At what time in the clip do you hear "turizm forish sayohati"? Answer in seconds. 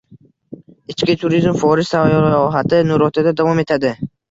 1.25-2.83